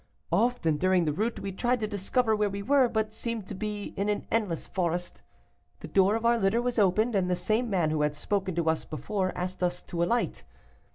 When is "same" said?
7.35-7.69